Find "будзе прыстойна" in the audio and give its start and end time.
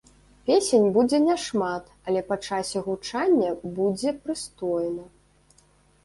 3.75-5.05